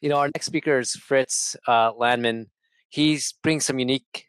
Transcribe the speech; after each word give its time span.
You 0.00 0.08
know, 0.08 0.16
our 0.16 0.28
next 0.28 0.46
speaker 0.46 0.78
is 0.78 0.92
Fritz 0.92 1.56
uh, 1.66 1.92
Lanman. 1.92 2.46
He's 2.88 3.34
brings 3.42 3.66
some 3.66 3.78
unique 3.78 4.24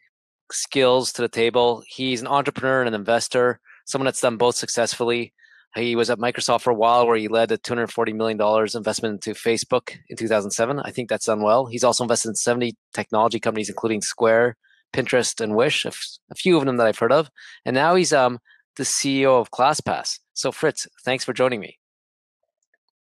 skills 0.50 1.12
to 1.12 1.22
the 1.22 1.28
table. 1.28 1.82
He's 1.86 2.20
an 2.20 2.26
entrepreneur 2.26 2.80
and 2.80 2.88
an 2.88 2.94
investor, 2.94 3.60
someone 3.86 4.06
that's 4.06 4.20
done 4.20 4.36
both 4.36 4.56
successfully. 4.56 5.32
He 5.76 5.94
was 5.94 6.10
at 6.10 6.18
Microsoft 6.18 6.62
for 6.62 6.70
a 6.70 6.74
while, 6.74 7.06
where 7.06 7.16
he 7.16 7.28
led 7.28 7.52
a 7.52 7.58
$240 7.58 8.14
million 8.14 8.40
investment 8.74 9.24
into 9.24 9.38
Facebook 9.38 9.96
in 10.08 10.16
2007. 10.16 10.80
I 10.80 10.90
think 10.90 11.08
that's 11.08 11.26
done 11.26 11.42
well. 11.42 11.66
He's 11.66 11.84
also 11.84 12.02
invested 12.02 12.30
in 12.30 12.34
70 12.34 12.74
technology 12.92 13.38
companies, 13.38 13.68
including 13.68 14.00
Square, 14.00 14.56
Pinterest, 14.92 15.40
and 15.40 15.54
Wish, 15.54 15.84
a, 15.84 15.88
f- 15.88 16.18
a 16.30 16.34
few 16.34 16.56
of 16.56 16.66
them 16.66 16.76
that 16.78 16.88
I've 16.88 16.98
heard 16.98 17.12
of. 17.12 17.30
And 17.64 17.74
now 17.74 17.94
he's 17.94 18.12
um, 18.12 18.40
the 18.76 18.82
CEO 18.82 19.40
of 19.40 19.52
ClassPass. 19.52 20.18
So, 20.34 20.50
Fritz, 20.50 20.88
thanks 21.04 21.24
for 21.24 21.32
joining 21.32 21.60
me. 21.60 21.78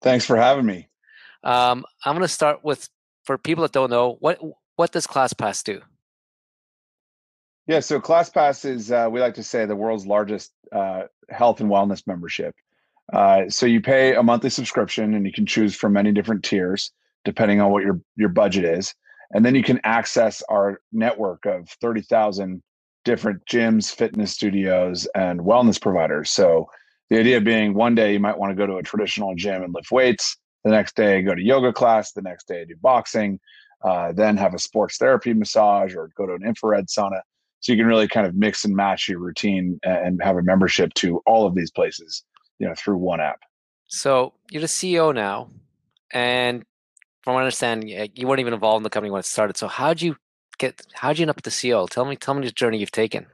Thanks 0.03 0.25
for 0.25 0.37
having 0.37 0.67
me. 0.67 0.89
Um, 1.45 1.85
I'm 2.05 2.15
going 2.15 2.23
to 2.23 2.29
start 2.29 2.65
with 2.65 2.89
for 3.25 3.39
people 3.39 3.63
that 3.63 3.73
don't 3.73 3.91
know 3.91 4.17
what 4.21 4.39
what 4.77 4.93
does 4.93 5.07
ClassPass 5.07 5.63
do? 5.65 5.81
Yeah, 7.67 7.81
so 7.81 8.01
ClassPass 8.01 8.65
is 8.65 8.91
uh, 8.91 9.09
we 9.11 9.21
like 9.21 9.35
to 9.35 9.43
say 9.43 9.67
the 9.67 9.77
world's 9.77 10.07
largest 10.07 10.53
uh, 10.73 11.03
health 11.29 11.61
and 11.61 11.71
wellness 11.71 12.07
membership. 12.07 12.55
Uh, 13.13 13.49
so 13.49 13.67
you 13.67 13.81
pay 13.81 14.15
a 14.15 14.23
monthly 14.23 14.51
subscription, 14.51 15.15
and 15.15 15.27
you 15.27 15.33
can 15.33 15.47
choose 15.47 15.75
from 15.75 15.93
many 15.93 16.13
different 16.13 16.45
tiers 16.45 16.93
depending 17.25 17.61
on 17.61 17.71
what 17.71 17.83
your 17.83 18.01
your 18.17 18.29
budget 18.29 18.65
is, 18.65 18.95
and 19.33 19.45
then 19.45 19.55
you 19.55 19.63
can 19.63 19.81
access 19.85 20.43
our 20.49 20.81
network 20.93 21.45
of 21.45 21.69
thirty 21.81 22.01
thousand 22.01 22.63
different 23.05 23.45
gyms, 23.47 23.95
fitness 23.95 24.33
studios, 24.33 25.07
and 25.15 25.41
wellness 25.41 25.81
providers. 25.81 26.31
So 26.31 26.67
the 27.11 27.19
idea 27.19 27.41
being, 27.41 27.75
one 27.75 27.95
day 27.95 28.13
you 28.13 28.21
might 28.21 28.39
want 28.39 28.51
to 28.51 28.55
go 28.57 28.67
to 28.67 28.77
a 28.77 28.83
traditional 28.83 29.35
gym 29.35 29.63
and 29.63 29.75
lift 29.75 29.91
weights. 29.91 30.37
The 30.65 30.71
next 30.71 30.97
day, 30.97 31.23
go 31.23 31.35
to 31.35 31.43
yoga 31.43 31.73
class. 31.73 32.13
The 32.13 32.23
next 32.23 32.49
day, 32.49 32.65
do 32.65 32.75
boxing. 32.81 33.41
Uh, 33.85 34.13
then 34.13 34.37
have 34.37 34.55
a 34.55 34.59
sports 34.59 34.97
therapy 34.97 35.33
massage 35.33 35.95
or 35.95 36.11
go 36.17 36.27
to 36.27 36.35
an 36.35 36.45
infrared 36.45 36.87
sauna 36.89 37.21
so 37.61 37.73
you 37.73 37.79
can 37.79 37.87
really 37.87 38.09
kind 38.09 38.27
of 38.27 38.35
mix 38.35 38.65
and 38.65 38.75
match 38.75 39.09
your 39.09 39.19
routine 39.19 39.79
and 39.83 40.21
have 40.23 40.37
a 40.37 40.43
membership 40.43 40.93
to 40.95 41.21
all 41.27 41.47
of 41.47 41.55
these 41.55 41.71
places 41.71 42.25
you 42.59 42.67
know 42.67 42.75
through 42.77 42.97
one 42.97 43.21
app 43.21 43.41
so 43.87 44.33
you're 44.51 44.61
the 44.61 44.67
ceo 44.67 45.15
now 45.15 45.49
and 46.13 46.65
from 47.23 47.35
what 47.35 47.41
i 47.41 47.43
understand 47.45 47.89
you 47.89 48.27
weren't 48.27 48.41
even 48.41 48.53
involved 48.55 48.81
in 48.81 48.83
the 48.83 48.91
company 48.91 49.11
when 49.11 49.21
it 49.21 49.27
started 49.27 49.57
so 49.57 49.69
how'd 49.69 50.03
you 50.03 50.17
get 50.59 50.81
how'd 50.95 51.19
you 51.19 51.23
end 51.23 51.31
up 51.31 51.39
at 51.39 51.45
the 51.45 51.51
ceo 51.51 51.89
tell 51.89 52.05
me 52.05 52.17
tell 52.17 52.35
me 52.35 52.45
the 52.45 52.53
journey 52.53 52.79
you've 52.79 52.91
taken 52.91 53.27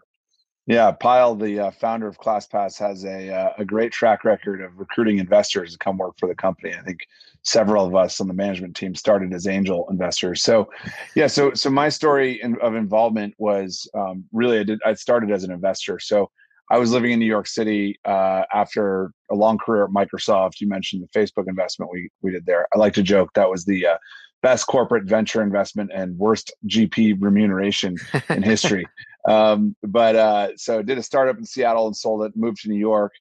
yeah 0.66 0.92
Payal 0.92 1.38
the 1.38 1.60
uh, 1.60 1.70
founder 1.70 2.06
of 2.06 2.18
classpass 2.18 2.78
has 2.78 3.04
a, 3.04 3.32
uh, 3.32 3.52
a 3.58 3.64
great 3.64 3.92
track 3.92 4.24
record 4.24 4.60
of 4.62 4.78
recruiting 4.78 5.18
investors 5.18 5.72
to 5.72 5.78
come 5.78 5.98
work 5.98 6.14
for 6.18 6.28
the 6.28 6.34
company 6.34 6.74
i 6.74 6.82
think 6.82 7.06
several 7.44 7.84
of 7.84 7.94
us 7.94 8.20
on 8.20 8.26
the 8.26 8.34
management 8.34 8.74
team 8.74 8.94
started 8.94 9.32
as 9.32 9.46
angel 9.46 9.86
investors. 9.90 10.42
So, 10.42 10.70
yeah, 11.14 11.26
so 11.26 11.52
so 11.54 11.70
my 11.70 11.88
story 11.88 12.40
in, 12.42 12.58
of 12.60 12.74
involvement 12.74 13.34
was 13.38 13.88
um, 13.94 14.24
really 14.32 14.58
I 14.58 14.64
did 14.64 14.80
I 14.84 14.94
started 14.94 15.30
as 15.30 15.44
an 15.44 15.52
investor. 15.52 15.98
So 16.00 16.30
I 16.70 16.78
was 16.78 16.90
living 16.90 17.12
in 17.12 17.18
New 17.18 17.26
York 17.26 17.46
City 17.46 18.00
uh, 18.06 18.44
after 18.52 19.12
a 19.30 19.34
long 19.34 19.58
career 19.58 19.84
at 19.84 19.90
Microsoft. 19.90 20.60
You 20.60 20.68
mentioned 20.68 21.06
the 21.06 21.18
Facebook 21.18 21.46
investment 21.46 21.92
we 21.92 22.08
we 22.22 22.32
did 22.32 22.46
there. 22.46 22.66
I 22.74 22.78
like 22.78 22.94
to 22.94 23.02
joke 23.02 23.30
that 23.34 23.50
was 23.50 23.64
the 23.64 23.86
uh, 23.86 23.98
best 24.42 24.66
corporate 24.66 25.04
venture 25.04 25.42
investment 25.42 25.90
and 25.94 26.18
worst 26.18 26.52
GP 26.66 27.16
remuneration 27.20 27.96
in 28.30 28.42
history. 28.42 28.86
um, 29.28 29.74
but 29.82 30.16
uh, 30.16 30.48
so 30.56 30.82
did 30.82 30.98
a 30.98 31.02
startup 31.02 31.38
in 31.38 31.44
Seattle 31.44 31.86
and 31.86 31.96
sold 31.96 32.24
it. 32.24 32.36
Moved 32.36 32.62
to 32.62 32.68
New 32.68 32.78
York 32.78 33.12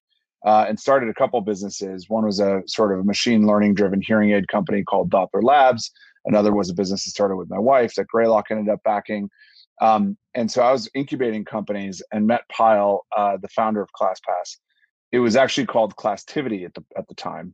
uh, 0.46 0.66
and 0.68 0.80
started 0.80 1.10
a 1.10 1.14
couple 1.14 1.40
businesses. 1.42 2.10
One 2.10 2.26
was 2.26 2.40
a 2.40 2.62
sort 2.68 2.98
of 2.98 3.06
machine 3.06 3.48
learning 3.48 3.76
driven 3.76 4.02
hearing 4.02 4.32
aid 4.32 4.48
company 4.48 4.84
called 4.84 5.10
Doppler 5.10 5.44
Labs. 5.44 5.92
Another 6.26 6.54
was 6.54 6.70
a 6.70 6.74
business 6.74 7.06
that 7.06 7.12
started 7.12 7.36
with 7.36 7.50
my 7.50 7.60
wife 7.60 7.96
that 7.96 8.08
Greylock 8.08 8.48
ended 8.50 8.70
up 8.70 8.82
backing. 8.84 9.30
Um, 9.82 10.18
and 10.34 10.50
so 10.50 10.62
I 10.62 10.72
was 10.72 10.90
incubating 10.94 11.46
companies 11.46 12.02
and 12.12 12.28
met 12.28 12.44
Payal, 12.50 13.00
uh, 13.16 13.38
the 13.42 13.48
founder 13.50 13.82
of 13.82 13.90
ClassPass. 14.00 14.58
It 15.12 15.20
was 15.20 15.36
actually 15.36 15.68
called 15.68 15.96
Classtivity 15.96 16.66
at 16.66 16.74
the 16.74 16.84
at 16.98 17.08
the 17.08 17.16
time. 17.16 17.54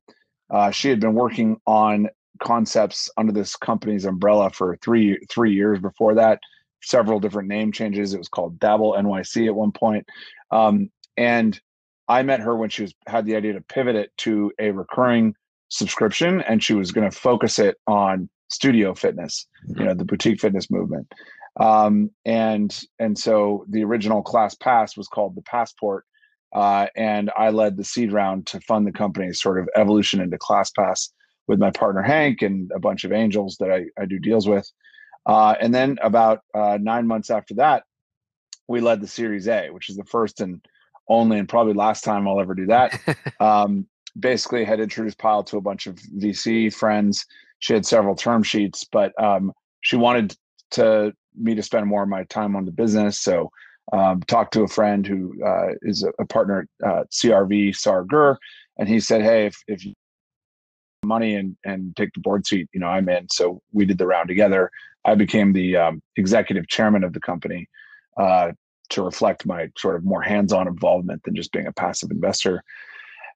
Uh, 0.50 0.72
she 0.72 0.90
had 0.90 1.00
been 1.00 1.14
working 1.14 1.58
on 1.68 2.08
concepts 2.42 3.10
under 3.18 3.32
this 3.32 3.56
company's 3.56 4.06
umbrella 4.06 4.50
for 4.50 4.78
three 4.78 5.20
three 5.30 5.54
years 5.54 5.80
before 5.80 6.16
that. 6.16 6.40
Several 6.82 7.20
different 7.20 7.50
name 7.50 7.72
changes. 7.72 8.14
It 8.14 8.18
was 8.18 8.30
called 8.30 8.60
Dabble 8.60 8.94
NYC 8.94 9.48
at 9.48 9.56
one 9.56 9.72
point. 9.72 10.06
Um, 10.52 10.90
and 11.18 11.60
I 12.08 12.24
met 12.24 12.40
her 12.40 12.56
when 12.56 12.70
she 12.70 12.84
was 12.84 12.94
had 13.08 13.26
the 13.26 13.36
idea 13.36 13.54
to 13.54 13.62
pivot 13.62 13.96
it 13.96 14.12
to 14.18 14.52
a 14.60 14.72
recurring 14.72 15.36
subscription, 15.70 16.42
and 16.42 16.64
she 16.64 16.74
was 16.74 16.92
going 16.92 17.10
to 17.10 17.16
focus 17.16 17.60
it 17.60 17.78
on 17.88 18.30
studio 18.50 18.96
fitness, 18.96 19.48
you 19.68 19.86
know, 19.86 19.94
the 19.94 20.06
boutique 20.06 20.42
fitness 20.42 20.72
movement. 20.72 21.08
Um, 21.60 22.10
and 22.26 22.78
and 23.00 23.18
so 23.18 23.66
the 23.70 23.84
original 23.84 24.22
class 24.22 24.56
pass 24.56 24.98
was 24.98 25.08
called 25.08 25.36
the 25.36 25.42
Passport, 25.44 26.06
uh, 26.54 26.88
and 26.96 27.32
I 27.38 27.50
led 27.50 27.78
the 27.78 27.84
seed 27.84 28.12
round 28.12 28.48
to 28.48 28.62
fund 28.62 28.88
the 28.88 28.92
company's 28.92 29.42
sort 29.42 29.60
of 29.60 29.70
evolution 29.76 30.22
into 30.22 30.38
class 30.38 30.72
pass 30.72 31.12
with 31.48 31.60
my 31.60 31.72
partner 31.72 32.02
Hank 32.02 32.42
and 32.42 32.72
a 32.74 32.80
bunch 32.80 33.04
of 33.04 33.12
angels 33.12 33.58
that 33.60 33.72
I, 33.72 33.86
I 34.02 34.06
do 34.06 34.20
deals 34.20 34.48
with. 34.48 34.70
Uh, 35.26 35.56
and 35.60 35.74
then 35.74 35.98
about 36.02 36.42
uh, 36.54 36.78
nine 36.82 37.06
months 37.06 37.30
after 37.30 37.54
that, 37.56 37.84
we 38.68 38.82
led 38.82 39.02
the 39.02 39.08
Series 39.08 39.48
A, 39.48 39.70
which 39.70 39.90
is 39.90 39.98
the 39.98 40.06
first 40.06 40.42
and 40.42 40.64
only 41.08 41.40
and 41.40 41.50
probably 41.50 41.74
last 41.74 42.04
time 42.04 42.28
I'll 42.28 42.40
ever 42.40 42.54
do 42.54 42.68
that. 42.68 43.00
um, 43.40 43.88
basically, 44.20 44.64
had 44.64 44.80
introduced 44.80 45.18
Payal 45.18 45.46
to 45.48 45.58
a 45.58 45.62
bunch 45.62 45.88
of 45.88 45.96
VC 45.96 46.74
friends. 46.74 47.26
She 47.60 47.74
had 47.74 47.86
several 47.86 48.16
term 48.16 48.44
sheets, 48.44 48.86
but 48.90 49.12
um, 49.22 49.52
she 49.82 49.96
wanted 49.96 50.36
to 50.72 51.14
me 51.36 51.56
to 51.56 51.64
spend 51.64 51.88
more 51.88 52.04
of 52.04 52.10
my 52.10 52.24
time 52.26 52.56
on 52.56 52.66
the 52.66 52.72
business. 52.72 53.20
So, 53.20 53.52
um, 53.92 54.22
talked 54.22 54.54
to 54.54 54.62
a 54.62 54.68
friend 54.68 55.06
who 55.06 55.34
uh, 55.44 55.74
is 55.82 56.04
a, 56.04 56.12
a, 56.20 56.26
partner 56.26 56.68
at 56.84 56.88
uh, 56.88 57.04
CRV, 57.12 57.76
Saar 57.76 58.04
Gur, 58.04 58.38
and 58.78 58.88
he 58.88 59.00
said, 59.00 59.24
"Hey, 59.24 59.48
if 59.48 59.56
if 59.68 59.84
you 59.84 59.94
money 61.10 61.36
and 61.36 61.58
and 61.66 61.96
take 61.98 62.14
the 62.14 62.22
board 62.22 62.48
seat, 62.48 62.70
you 62.74 62.80
know, 62.80 62.88
I'm 62.88 63.10
in." 63.10 63.28
So 63.30 63.62
we 63.74 63.86
did 63.86 63.98
the 63.98 64.08
round 64.08 64.30
together. 64.30 64.72
I 65.06 65.16
became 65.16 65.52
the 65.54 65.76
um, 65.76 66.02
executive 66.16 66.68
chairman 66.68 67.04
of 67.04 67.14
the 67.14 67.20
company. 67.20 67.68
Uh, 68.18 68.52
to 68.90 69.04
reflect 69.04 69.46
my 69.46 69.70
sort 69.78 69.96
of 69.96 70.04
more 70.04 70.22
hands-on 70.22 70.68
involvement 70.68 71.22
than 71.24 71.36
just 71.36 71.52
being 71.52 71.68
a 71.68 71.72
passive 71.72 72.10
investor 72.10 72.64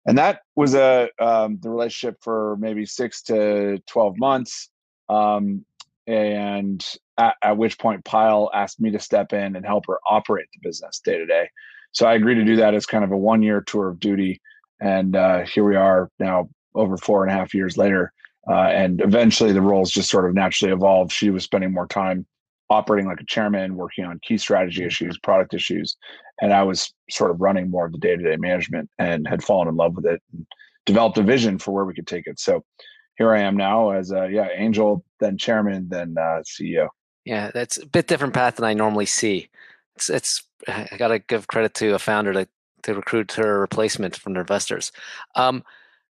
and 0.06 0.18
that 0.18 0.42
was 0.56 0.76
a 0.76 1.10
um, 1.20 1.60
the 1.62 1.70
relationship 1.70 2.18
for 2.22 2.58
maybe 2.60 2.86
six 2.86 3.22
to 3.24 3.80
12 3.88 4.18
months 4.18 4.70
um, 5.10 5.66
and 6.08 6.86
at, 7.18 7.36
at, 7.42 7.58
which 7.58 7.80
point 7.80 8.04
Payal 8.04 8.50
asked 8.54 8.82
me 8.82 8.92
to 8.92 9.00
step 9.00 9.32
in 9.34 9.56
and 9.56 9.66
help 9.66 9.86
her 9.88 10.00
operate 10.10 10.48
the 10.54 10.68
business 10.68 11.00
day 11.04 11.18
to 11.18 11.26
day 11.26 11.50
so 11.92 12.06
i 12.06 12.14
agreed 12.14 12.36
to 12.36 12.46
do 12.46 12.58
that 12.58 12.74
as 12.74 12.86
kind 12.86 13.04
of 13.04 13.12
a 13.12 13.18
one 13.18 13.42
year 13.42 13.62
tour 13.62 13.90
of 13.90 14.00
duty 14.00 14.42
and 14.82 15.16
uh, 15.16 15.46
here 15.46 15.64
we 15.64 15.76
are 15.76 16.10
now 16.20 16.50
over 16.76 16.98
four 16.98 17.24
and 17.24 17.32
a 17.32 17.36
half 17.36 17.54
years 17.54 17.78
later 17.78 18.12
uh, 18.50 18.68
and 18.68 19.00
eventually 19.02 19.52
the 19.52 19.62
roles 19.62 19.92
just 19.92 20.10
sort 20.10 20.26
of 20.26 20.34
naturally 20.34 20.74
evolved 20.74 21.12
she 21.12 21.30
was 21.30 21.44
spending 21.44 21.72
more 21.72 21.88
time 21.88 22.26
operating 22.74 23.08
like 23.08 23.22
a 23.22 23.26
chairman, 23.26 23.76
working 23.76 24.06
on 24.06 24.20
key 24.24 24.38
strategy 24.38 24.80
mm-hmm. 24.82 24.88
issues, 24.88 25.18
product 25.18 25.54
issues, 25.54 25.96
and 26.42 26.54
I 26.54 26.64
was 26.64 26.94
sort 27.10 27.32
of 27.32 27.40
running 27.40 27.70
more 27.70 27.86
of 27.86 27.92
the 27.92 27.98
day 27.98 28.16
to 28.16 28.24
day 28.24 28.36
management 28.38 28.90
and 28.98 29.28
had 29.28 29.44
fallen 29.44 29.68
in 29.68 29.76
love 29.76 29.96
with 29.96 30.06
it 30.06 30.22
and 30.34 30.46
developed 30.86 31.18
a 31.18 31.24
vision 31.24 31.60
for 31.60 31.72
where 31.72 31.86
we 31.86 31.94
could 31.94 32.08
take 32.08 32.28
it. 32.28 32.40
So 32.40 32.64
here 33.18 33.34
I 33.34 33.42
am 33.42 33.56
now 33.56 33.92
as 33.92 34.12
a 34.12 34.28
yeah 34.30 34.48
angel, 34.56 35.06
then 35.20 35.38
chairman, 35.38 35.88
then 35.90 36.16
uh, 36.18 36.42
CEO. 36.44 36.90
Yeah, 37.26 37.52
that's 37.54 37.78
a 37.78 37.86
bit 37.86 38.08
different 38.08 38.34
path 38.34 38.58
than 38.58 38.66
I 38.66 38.74
normally 38.74 39.06
see. 39.06 39.50
It's 39.96 40.10
it's 40.10 40.44
I 40.68 40.98
got 40.98 41.10
to 41.10 41.20
give 41.20 41.48
credit 41.48 41.74
to 41.76 41.94
a 41.94 42.00
founder 42.00 42.34
to 42.34 42.48
to 42.84 42.96
recruit 42.96 43.34
her 43.34 43.62
replacement 43.62 44.16
from 44.16 44.34
their 44.34 44.42
investors. 44.42 44.92
Um, 45.36 45.64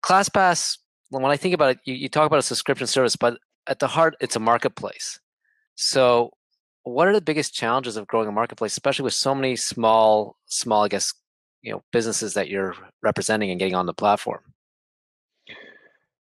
ClassPass, 0.03 0.77
when 1.09 1.25
I 1.25 1.37
think 1.37 1.53
about 1.53 1.71
it, 1.71 1.79
you, 1.85 1.93
you 1.93 2.09
talk 2.09 2.27
about 2.27 2.39
a 2.39 2.43
subscription 2.43 2.87
service, 2.87 3.15
but 3.15 3.37
at 3.67 3.79
the 3.79 3.87
heart, 3.87 4.15
it's 4.19 4.35
a 4.35 4.39
marketplace. 4.39 5.19
So 5.75 6.31
what 6.83 7.07
are 7.07 7.13
the 7.13 7.21
biggest 7.21 7.53
challenges 7.53 7.97
of 7.97 8.07
growing 8.07 8.27
a 8.27 8.31
marketplace, 8.31 8.73
especially 8.73 9.03
with 9.03 9.13
so 9.13 9.35
many 9.35 9.55
small, 9.55 10.37
small, 10.45 10.83
I 10.83 10.87
guess, 10.87 11.13
you 11.61 11.71
know, 11.71 11.83
businesses 11.91 12.33
that 12.33 12.49
you're 12.49 12.75
representing 13.01 13.51
and 13.51 13.59
getting 13.59 13.75
on 13.75 13.85
the 13.85 13.93
platform? 13.93 14.41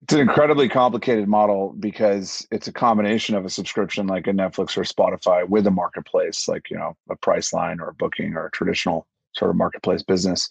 It's 0.04 0.14
an 0.14 0.20
incredibly 0.20 0.68
complicated 0.68 1.30
model 1.30 1.74
because 1.80 2.46
it's 2.52 2.68
a 2.68 2.74
combination 2.74 3.36
of 3.36 3.46
a 3.46 3.50
subscription 3.50 4.06
like 4.06 4.28
a 4.28 4.32
Netflix 4.32 4.78
or 4.78 4.84
Spotify 4.84 5.48
with 5.48 5.66
a 5.66 5.72
marketplace, 5.72 6.48
like 6.50 6.70
you 6.70 6.78
know, 6.78 6.98
a 7.10 7.16
Priceline 7.16 7.80
or 7.80 7.90
a 7.90 7.94
Booking 7.94 8.34
or 8.34 8.48
a 8.48 8.52
traditional 8.52 9.08
sort 9.34 9.50
of 9.50 9.56
marketplace 9.56 10.04
business. 10.04 10.50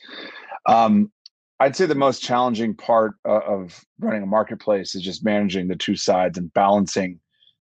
Um, 0.67 1.13
I'd 1.61 1.77
say 1.77 1.87
the 1.87 1.95
most 1.95 2.23
challenging 2.23 2.75
part 2.75 3.15
of 3.25 3.85
running 4.01 4.23
a 4.23 4.27
marketplace 4.27 4.95
is 4.95 5.03
just 5.03 5.25
managing 5.25 5.69
the 5.69 5.77
two 5.77 5.97
sides 5.97 6.39
and 6.39 6.53
balancing 6.53 7.21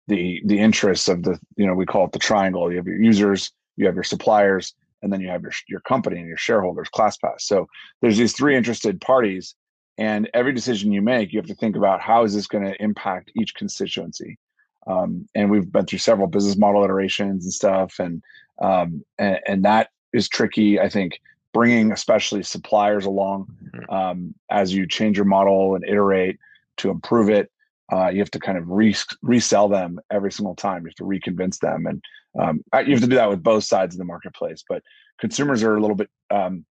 the 0.09 0.41
the 0.47 0.59
interests 0.59 1.09
of 1.09 1.23
the 1.23 1.39
you 1.57 1.67
know 1.67 1.75
we 1.75 1.87
call 1.87 2.07
it 2.07 2.13
the 2.13 2.19
triangle 2.19 2.71
you 2.71 2.79
have 2.79 2.87
your 2.87 3.01
users 3.01 3.53
you 3.77 3.87
have 3.87 3.95
your 3.95 4.05
suppliers 4.05 4.75
and 5.03 5.13
then 5.13 5.21
you 5.21 5.29
have 5.29 5.43
your 5.43 5.53
your 5.69 5.81
company 5.81 6.19
and 6.19 6.27
your 6.27 6.37
shareholders 6.37 6.89
classpass 6.89 7.47
so 7.47 7.67
there's 8.01 8.17
these 8.19 8.33
three 8.33 8.57
interested 8.57 9.01
parties 9.01 9.55
and 9.99 10.29
every 10.35 10.53
decision 10.53 10.93
you 10.93 11.03
make 11.03 11.33
you 11.33 11.39
have 11.39 11.47
to 11.47 11.55
think 11.55 11.77
about 11.77 12.01
how 12.01 12.25
is 12.25 12.35
this 12.35 12.47
going 12.47 12.65
to 12.65 12.83
impact 12.83 13.31
each 13.37 13.55
constituency 13.55 14.39
Um, 14.87 15.29
and 15.35 15.51
we've 15.51 15.71
been 15.71 15.87
through 15.87 15.99
several 15.99 16.27
business 16.27 16.57
model 16.57 16.85
iterations 16.85 17.45
and 17.45 17.53
stuff, 17.53 17.99
and, 17.99 18.23
um, 18.61 19.05
and 19.19 19.39
and 19.47 19.65
that 19.65 19.91
is 20.13 20.29
tricky. 20.29 20.81
I 20.81 20.89
think 20.89 21.21
bringing 21.52 21.93
especially 21.93 22.43
suppliers 22.43 23.06
along 23.06 23.47
mm-hmm. 23.75 23.94
um, 23.94 24.35
as 24.50 24.73
you 24.73 24.87
change 24.87 25.17
your 25.17 25.26
model 25.26 25.75
and 25.75 25.85
iterate 25.85 26.38
to 26.79 26.91
improve 26.91 27.29
it. 27.29 27.50
Uh, 27.93 28.08
you 28.08 28.20
have 28.20 28.31
to 28.31 28.38
kind 28.38 28.56
of 28.56 28.69
re- 28.69 28.94
resell 29.23 29.69
them 29.69 29.99
every 30.12 30.31
single 30.31 30.55
time. 30.55 30.82
You 30.82 30.88
have 30.91 30.94
to 30.97 31.05
reconvince 31.05 31.58
them, 31.58 31.87
and 31.87 32.02
um, 32.38 32.62
you 32.87 32.93
have 32.93 33.02
to 33.02 33.08
do 33.08 33.17
that 33.17 33.29
with 33.29 33.43
both 33.43 33.64
sides 33.64 33.94
of 33.94 33.99
the 33.99 34.05
marketplace. 34.05 34.62
But 34.69 34.82
consumers 35.19 35.64
are 35.64 35.76
a 35.76 35.81
little 35.81 35.97
bit 35.97 36.08
um, 36.31 36.64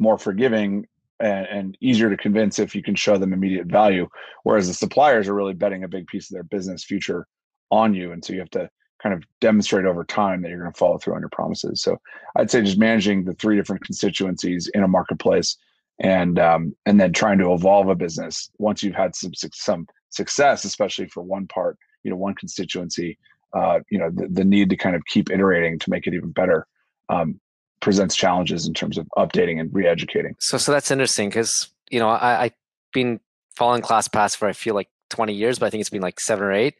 more 0.00 0.18
forgiving 0.18 0.86
and, 1.20 1.46
and, 1.46 1.78
easier 1.80 2.10
to 2.10 2.16
convince 2.16 2.58
if 2.58 2.74
you 2.74 2.82
can 2.82 2.94
show 2.94 3.16
them 3.16 3.32
immediate 3.32 3.66
value. 3.66 4.08
Whereas 4.42 4.66
the 4.66 4.74
suppliers 4.74 5.28
are 5.28 5.34
really 5.34 5.54
betting 5.54 5.84
a 5.84 5.88
big 5.88 6.08
piece 6.08 6.30
of 6.30 6.34
their 6.34 6.42
business 6.42 6.84
future 6.84 7.26
on 7.70 7.94
you, 7.94 8.10
and 8.10 8.24
so 8.24 8.32
you 8.32 8.40
have 8.40 8.50
to 8.50 8.68
kind 9.02 9.14
of 9.14 9.24
demonstrate 9.40 9.84
over 9.84 10.04
time 10.04 10.42
that 10.42 10.48
you're 10.48 10.60
going 10.60 10.72
to 10.72 10.78
follow 10.78 10.98
through 10.98 11.14
on 11.14 11.20
your 11.20 11.28
promises. 11.28 11.82
So 11.82 11.98
I'd 12.36 12.50
say 12.50 12.62
just 12.62 12.78
managing 12.78 13.24
the 13.24 13.34
three 13.34 13.56
different 13.56 13.84
constituencies 13.84 14.68
in 14.74 14.82
a 14.82 14.88
marketplace 14.88 15.56
and 15.98 16.38
um, 16.38 16.74
and 16.84 17.00
then 17.00 17.12
trying 17.12 17.38
to 17.38 17.52
evolve 17.52 17.88
a 17.88 17.94
business 17.94 18.50
once 18.58 18.82
you've 18.82 18.94
had 18.94 19.14
some 19.14 19.32
some 19.52 19.86
success, 20.10 20.64
especially 20.64 21.06
for 21.08 21.22
one 21.22 21.46
part, 21.46 21.78
you 22.02 22.10
know, 22.10 22.16
one 22.16 22.34
constituency. 22.34 23.18
Uh, 23.52 23.80
you 23.88 23.98
know, 23.98 24.10
the, 24.10 24.28
the 24.28 24.44
need 24.44 24.68
to 24.68 24.76
kind 24.76 24.94
of 24.94 25.02
keep 25.06 25.30
iterating 25.30 25.78
to 25.78 25.88
make 25.88 26.06
it 26.06 26.12
even 26.12 26.30
better 26.30 26.66
um, 27.08 27.40
presents 27.80 28.14
challenges 28.14 28.66
in 28.66 28.74
terms 28.74 28.98
of 28.98 29.06
updating 29.16 29.60
and 29.60 29.72
re-educating. 29.72 30.34
So, 30.40 30.58
so 30.58 30.72
that's 30.72 30.90
interesting 30.90 31.28
because 31.28 31.70
you 31.90 31.98
know 31.98 32.08
I, 32.08 32.44
I've 32.44 32.54
been 32.92 33.20
following 33.54 33.82
ClassPass 33.82 34.36
for 34.36 34.48
I 34.48 34.52
feel 34.52 34.74
like 34.74 34.88
20 35.10 35.32
years, 35.32 35.58
but 35.58 35.66
I 35.66 35.70
think 35.70 35.80
it's 35.80 35.90
been 35.90 36.02
like 36.02 36.20
seven 36.20 36.44
or 36.44 36.52
eight 36.52 36.74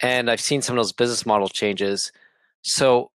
and 0.00 0.30
I've 0.30 0.40
seen 0.40 0.62
some 0.62 0.76
of 0.76 0.84
those 0.84 0.92
business 0.92 1.26
model 1.26 1.48
changes. 1.48 2.12
So, 2.62 3.10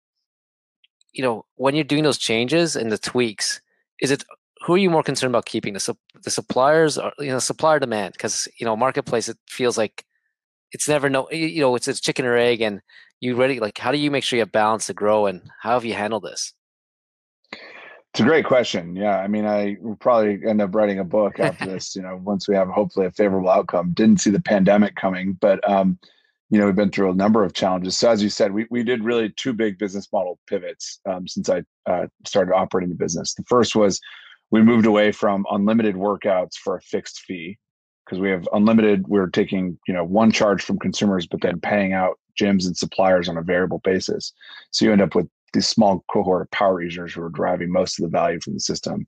you 1.13 1.23
know, 1.23 1.45
when 1.57 1.75
you're 1.75 1.85
doing 1.85 2.05
those 2.05 2.19
changes 2.19 2.77
and 2.77 2.93
the 2.93 2.99
tweaks, 2.99 3.61
is 4.01 4.11
it 4.11 4.25
who 4.65 4.75
are 4.75 4.79
you 4.79 4.91
more 4.91 5.03
concerned 5.03 5.31
about 5.31 5.47
keeping 5.47 5.75
the 5.75 5.97
the 6.23 6.31
suppliers 6.31 6.99
or 6.99 7.13
you 7.19 7.31
know 7.31 7.39
supplier 7.39 7.79
demand? 7.79 8.13
Because 8.13 8.49
you 8.59 8.67
know, 8.67 8.77
marketplace 8.77 9.29
it 9.29 9.39
feels 9.49 9.79
like 9.79 10.05
it's 10.73 10.89
never 10.89 11.09
no 11.09 11.29
you 11.31 11.61
know 11.61 11.75
it's 11.75 11.89
it's 11.89 12.01
chicken 12.01 12.27
or 12.27 12.37
egg, 12.37 12.61
and 12.61 12.81
you 13.21 13.35
ready 13.35 13.61
like 13.61 13.79
how 13.79 13.93
do 13.93 13.99
you 13.99 14.11
make 14.11 14.25
sure 14.25 14.37
you 14.37 14.43
have 14.43 14.53
balance 14.53 14.87
to 14.87 14.95
grow, 14.95 15.27
and 15.27 15.43
how 15.61 15.75
have 15.75 15.85
you 15.85 15.95
handled 15.95 16.25
this? 16.25 16.53
It's 17.53 18.21
a 18.21 18.25
great 18.25 18.47
question. 18.47 18.97
Yeah, 18.97 19.19
I 19.19 19.29
mean, 19.29 19.45
I 19.45 19.77
will 19.81 19.97
probably 19.97 20.41
end 20.47 20.63
up 20.63 20.75
writing 20.75 20.99
a 20.99 21.05
book 21.05 21.39
after 21.39 21.67
this. 21.73 21.95
You 21.95 22.03
know, 22.03 22.21
once 22.23 22.49
we 22.49 22.55
have 22.55 22.69
hopefully 22.69 23.07
a 23.07 23.13
favorable 23.13 23.51
outcome. 23.51 23.93
Didn't 23.93 24.21
see 24.21 24.31
the 24.31 24.41
pandemic 24.41 24.97
coming, 24.97 25.35
but 25.35 25.67
um, 25.69 25.99
you 26.50 26.59
know, 26.59 26.67
we've 26.67 26.77
been 26.77 26.91
through 26.91 27.11
a 27.11 27.15
number 27.15 27.45
of 27.45 27.53
challenges. 27.53 27.97
So 27.97 28.11
as 28.11 28.23
you 28.23 28.31
said, 28.31 28.53
we, 28.53 28.67
we 28.71 28.83
did 28.83 29.05
really 29.05 29.31
two 29.31 29.53
big 29.53 29.79
business 29.79 30.09
model 30.12 30.39
pivots 30.47 31.00
um, 31.09 31.29
since 31.29 31.49
I 31.50 31.62
uh, 31.87 32.06
started 32.27 32.55
operating 32.55 32.89
the 32.89 32.95
business. 32.95 33.35
The 33.35 33.45
first 33.45 33.77
was 33.77 34.00
we 34.50 34.62
moved 34.62 34.87
away 34.87 35.12
from 35.12 35.45
unlimited 35.50 35.95
workouts 35.95 36.55
for 36.55 36.77
a 36.77 36.81
fixed 36.81 37.21
fee 37.21 37.59
because 38.05 38.19
we 38.19 38.31
have 38.31 38.49
unlimited. 38.53 39.06
We're 39.09 39.29
taking 39.29 39.79
you 39.87 39.93
know 39.93 40.05
one 40.05 40.33
charge 40.33 40.62
from 40.62 40.79
consumers, 40.79 41.27
but 41.27 41.43
then 41.43 41.61
paying 41.61 41.93
out 41.93 42.19
gyms 42.41 42.67
and 42.67 42.77
suppliers 42.77 43.29
on 43.29 43.37
a 43.37 43.43
variable 43.43 43.81
basis. 43.85 44.33
So 44.71 44.85
you 44.85 44.93
end 44.93 45.03
up 45.03 45.15
with 45.15 45.29
these 45.53 45.69
small 45.69 46.05
cohort 46.11 46.43
of 46.43 46.50
power 46.50 46.81
users 46.81 47.12
who 47.12 47.23
are 47.23 47.31
driving 47.31 47.73
most 47.73 47.99
of 47.99 48.05
the 48.05 48.11
value 48.11 48.41
from 48.41 48.55
the 48.55 48.61
system, 48.61 49.06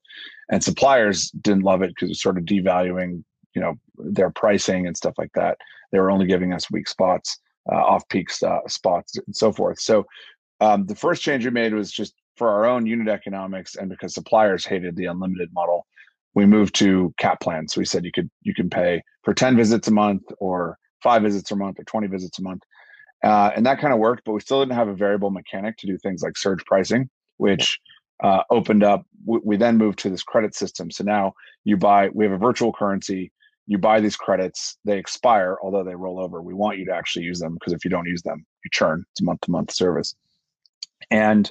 and 0.50 0.62
suppliers 0.62 1.30
didn't 1.40 1.64
love 1.64 1.82
it 1.82 1.90
because 1.90 2.10
it's 2.10 2.22
sort 2.22 2.36
of 2.36 2.44
devaluing 2.44 3.24
you 3.54 3.62
know 3.62 3.74
their 3.96 4.30
pricing 4.30 4.86
and 4.86 4.96
stuff 4.96 5.14
like 5.16 5.32
that. 5.34 5.56
They 5.92 5.98
were 5.98 6.10
only 6.10 6.26
giving 6.26 6.52
us 6.52 6.70
weak 6.70 6.88
spots, 6.88 7.38
uh, 7.70 7.76
off 7.76 8.08
peak 8.08 8.28
uh, 8.42 8.60
spots, 8.68 9.16
and 9.16 9.34
so 9.34 9.52
forth. 9.52 9.80
So 9.80 10.06
um, 10.60 10.86
the 10.86 10.94
first 10.94 11.22
change 11.22 11.44
we 11.44 11.50
made 11.50 11.74
was 11.74 11.90
just 11.90 12.14
for 12.36 12.48
our 12.48 12.64
own 12.64 12.86
unit 12.86 13.08
economics, 13.08 13.76
and 13.76 13.90
because 13.90 14.14
suppliers 14.14 14.64
hated 14.64 14.96
the 14.96 15.06
unlimited 15.06 15.50
model, 15.52 15.86
we 16.34 16.46
moved 16.46 16.74
to 16.76 17.12
cap 17.18 17.40
plans. 17.40 17.76
We 17.76 17.84
said 17.84 18.04
you 18.04 18.12
could 18.12 18.30
you 18.42 18.54
can 18.54 18.70
pay 18.70 19.02
for 19.22 19.34
ten 19.34 19.56
visits 19.56 19.88
a 19.88 19.92
month, 19.92 20.22
or 20.38 20.78
five 21.02 21.22
visits 21.22 21.50
a 21.50 21.56
month, 21.56 21.78
or 21.80 21.84
twenty 21.84 22.06
visits 22.06 22.38
a 22.38 22.42
month, 22.42 22.62
uh, 23.24 23.50
and 23.54 23.66
that 23.66 23.80
kind 23.80 23.92
of 23.92 23.98
worked. 23.98 24.24
But 24.24 24.32
we 24.32 24.40
still 24.40 24.60
didn't 24.60 24.76
have 24.76 24.88
a 24.88 24.94
variable 24.94 25.30
mechanic 25.30 25.76
to 25.78 25.86
do 25.86 25.98
things 25.98 26.22
like 26.22 26.36
surge 26.36 26.64
pricing, 26.64 27.10
which 27.38 27.78
uh, 28.22 28.42
opened 28.50 28.84
up. 28.84 29.04
We, 29.24 29.40
we, 29.44 29.56
then 29.56 29.76
moved 29.76 29.98
to 30.00 30.10
this 30.10 30.22
credit 30.22 30.54
system. 30.54 30.90
So 30.90 31.04
now 31.04 31.34
you 31.64 31.76
buy. 31.76 32.10
We 32.10 32.24
have 32.24 32.32
a 32.32 32.38
virtual 32.38 32.72
currency 32.72 33.32
you 33.66 33.78
buy 33.78 34.00
these 34.00 34.16
credits, 34.16 34.78
they 34.84 34.98
expire, 34.98 35.56
although 35.62 35.84
they 35.84 35.94
roll 35.94 36.20
over. 36.20 36.42
We 36.42 36.54
want 36.54 36.78
you 36.78 36.84
to 36.86 36.94
actually 36.94 37.24
use 37.24 37.38
them 37.38 37.54
because 37.54 37.72
if 37.72 37.84
you 37.84 37.90
don't 37.90 38.06
use 38.06 38.22
them, 38.22 38.44
you 38.64 38.70
churn. 38.72 39.04
It's 39.12 39.20
a 39.20 39.24
month 39.24 39.42
to 39.42 39.50
month 39.50 39.72
service. 39.72 40.14
And, 41.10 41.50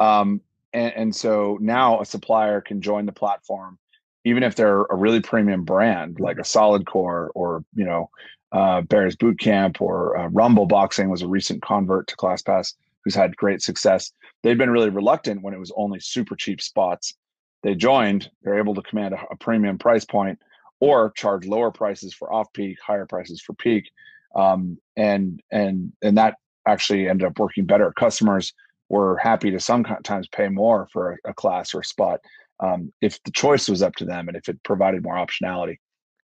um, 0.00 0.40
and 0.72 0.92
and 0.94 1.16
so 1.16 1.58
now 1.60 2.00
a 2.00 2.06
supplier 2.06 2.60
can 2.60 2.80
join 2.80 3.06
the 3.06 3.12
platform, 3.12 3.78
even 4.24 4.42
if 4.42 4.54
they're 4.54 4.82
a 4.82 4.94
really 4.94 5.20
premium 5.20 5.64
brand 5.64 6.20
like 6.20 6.38
a 6.38 6.44
Solid 6.44 6.86
Core 6.86 7.30
or 7.34 7.64
you 7.74 7.84
know 7.84 8.10
uh, 8.52 8.82
Barry's 8.82 9.16
Boot 9.16 9.38
Camp 9.40 9.80
or 9.80 10.16
uh, 10.16 10.28
Rumble 10.28 10.66
Boxing 10.66 11.10
was 11.10 11.22
a 11.22 11.28
recent 11.28 11.62
convert 11.62 12.06
to 12.08 12.16
ClassPass 12.16 12.74
who's 13.04 13.14
had 13.14 13.36
great 13.36 13.62
success. 13.62 14.12
They've 14.42 14.58
been 14.58 14.70
really 14.70 14.90
reluctant 14.90 15.42
when 15.42 15.54
it 15.54 15.60
was 15.60 15.72
only 15.76 16.00
super 16.00 16.36
cheap 16.36 16.60
spots. 16.60 17.14
They 17.62 17.74
joined, 17.74 18.30
they're 18.42 18.58
able 18.58 18.74
to 18.74 18.82
command 18.82 19.14
a, 19.14 19.20
a 19.30 19.36
premium 19.36 19.78
price 19.78 20.04
point 20.04 20.38
or 20.80 21.12
charge 21.12 21.46
lower 21.46 21.70
prices 21.70 22.14
for 22.14 22.32
off 22.32 22.52
peak, 22.52 22.78
higher 22.84 23.06
prices 23.06 23.40
for 23.40 23.54
peak, 23.54 23.90
um, 24.34 24.78
and 24.96 25.42
and 25.50 25.92
and 26.02 26.18
that 26.18 26.36
actually 26.66 27.08
ended 27.08 27.26
up 27.26 27.38
working 27.38 27.64
better. 27.64 27.92
Customers 27.92 28.52
were 28.88 29.16
happy 29.18 29.50
to 29.50 29.60
sometimes 29.60 30.28
pay 30.28 30.48
more 30.48 30.88
for 30.92 31.18
a, 31.24 31.34
class 31.34 31.74
or 31.74 31.80
a 31.80 31.84
spot 31.84 32.20
um, 32.60 32.92
if 33.02 33.22
the 33.24 33.30
choice 33.30 33.68
was 33.68 33.82
up 33.82 33.94
to 33.96 34.04
them 34.04 34.28
and 34.28 34.36
if 34.36 34.48
it 34.48 34.62
provided 34.62 35.02
more 35.02 35.14
optionality. 35.14 35.76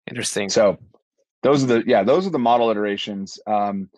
Interesting. 0.09 0.49
So 0.49 0.79
those 1.43 1.63
are 1.63 1.67
the 1.67 1.85
yeah 1.87 2.03
those 2.03 2.27
are 2.27 2.31
the 2.31 2.39
model 2.39 2.71
iterations. 2.71 3.39
Um, 3.47 3.91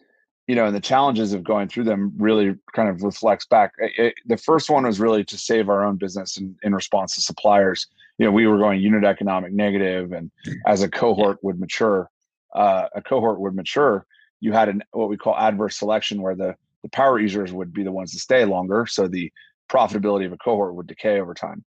you 0.46 0.56
know, 0.56 0.66
and 0.66 0.74
the 0.74 0.80
challenges 0.80 1.32
of 1.32 1.44
going 1.44 1.68
through 1.68 1.84
them 1.84 2.12
really 2.16 2.56
kind 2.74 2.88
of 2.88 3.04
reflects 3.04 3.46
back. 3.46 3.70
It, 3.78 3.92
it, 3.96 4.14
the 4.26 4.36
first 4.36 4.68
one 4.68 4.84
was 4.84 4.98
really 4.98 5.22
to 5.24 5.38
save 5.38 5.68
our 5.68 5.84
own 5.84 5.96
business 5.96 6.38
in, 6.38 6.56
in 6.64 6.74
response 6.74 7.14
to 7.14 7.20
suppliers 7.20 7.86
you 8.20 8.26
know 8.26 8.32
we 8.32 8.46
were 8.46 8.58
going 8.58 8.80
unit 8.80 9.02
economic 9.02 9.52
negative 9.52 10.12
and 10.12 10.30
as 10.66 10.82
a 10.82 10.88
cohort 10.88 11.38
would 11.42 11.58
mature 11.58 12.08
uh, 12.54 12.86
a 12.94 13.00
cohort 13.00 13.40
would 13.40 13.54
mature 13.54 14.06
you 14.40 14.52
had 14.52 14.68
an 14.68 14.82
what 14.92 15.08
we 15.08 15.16
call 15.16 15.34
adverse 15.36 15.78
selection 15.78 16.20
where 16.20 16.36
the 16.36 16.54
the 16.82 16.90
power 16.90 17.18
users 17.18 17.52
would 17.52 17.72
be 17.72 17.82
the 17.82 17.90
ones 17.90 18.12
to 18.12 18.18
stay 18.18 18.44
longer 18.44 18.86
so 18.86 19.08
the 19.08 19.32
profitability 19.70 20.26
of 20.26 20.32
a 20.32 20.36
cohort 20.36 20.74
would 20.74 20.86
decay 20.86 21.20
over 21.20 21.32
time. 21.32 21.64